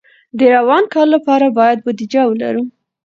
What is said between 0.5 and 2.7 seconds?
روان کال لپاره باید بودیجه ولرو.